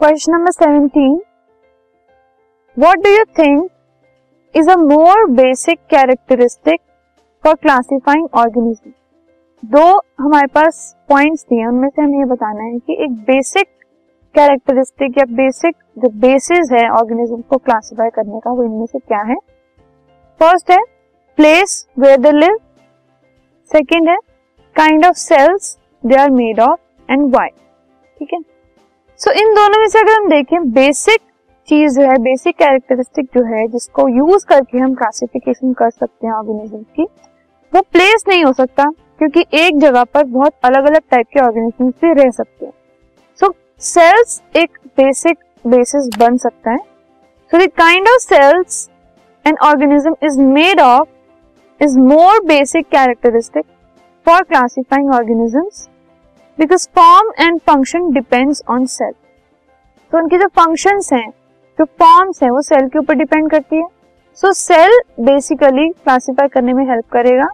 [0.00, 1.12] Question number seventeen
[2.78, 3.70] what do you think
[4.56, 6.80] is a more basic characteristic
[7.44, 8.92] for classifying organism
[9.62, 9.84] दो
[10.20, 13.66] हमारे पास points दिए उनमें से हमें ये बताना है कि एक बेसिक
[14.34, 19.20] कैरेक्टरिस्टिक या बेसिक जो बेसिस है ऑर्गेनिज्म को क्लासिफाई करने का, वो इनमें से क्या
[19.22, 19.36] है?
[20.40, 20.82] फ़र्स्ट है
[21.38, 22.58] place where they live
[23.70, 24.16] second है
[24.76, 27.48] kind of cells they are made of and why
[28.18, 28.53] ठीक है?
[29.20, 31.20] सो इन दोनों में से अगर हम देखें बेसिक
[31.68, 36.34] चीज़ जो है बेसिक कैरेक्टरिस्टिक जो है, जिसको यूज़ करके हम क्लासिफिकेशन कर सकते हैं
[36.34, 37.04] ऑर्गेनिज्म की,
[37.72, 38.84] वो प्लेस नहीं हो सकता,
[39.18, 42.72] क्योंकि एक जगह पर बहुत अलग अलग टाइप के ऑर्गेनिज्म भी रह सकते हैं।
[43.40, 48.88] सो सेल्स एक बेसिक बेसिस बन सकता है। So the kind of cells
[49.44, 51.08] an organism is made of
[51.80, 53.64] is more basic characteristic
[54.26, 55.88] for classifying organisms
[56.58, 59.12] because form and function depends on cell
[60.12, 61.28] तो उनके जो फ़ंक्शन हैं,
[61.78, 63.86] जो फॉर्म्स हैं, वो सेल के ऊपर डिपेंड करती है।
[64.38, 67.48] सो सेल बेसिकली क्लासिफाई करने में हेल्प करेगा।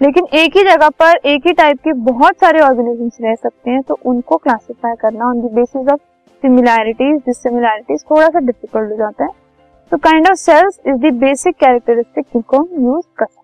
[0.00, 3.82] लेकिन एक ही जगह पर, एक ही टाइप के बहुत सारे ऑर्गेनिजम्स रह सकते हैं
[3.82, 6.00] तो उनको क्लासिफाई करना on the basis of
[6.42, 9.30] similarities dissimilarities थोड़ा सा डिफ़िकल्ट हो जाता है।
[9.92, 13.43] तो kind of cells is the basic characteristic जिनको हम यूज़ कर सकते हैं।